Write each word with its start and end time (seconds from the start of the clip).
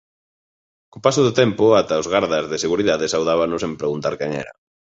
Co 0.91 0.97
paso 1.05 1.21
do 1.23 1.35
tempo 1.41 1.63
ata 1.81 2.01
os 2.01 2.09
gardas 2.13 2.45
de 2.51 2.61
seguridade 2.65 3.11
saudábano 3.13 3.55
sen 3.63 3.79
preguntar 3.81 4.13
quen 4.19 4.31
era. 4.43 4.53